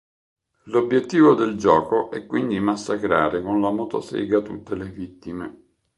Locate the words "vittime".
4.89-5.57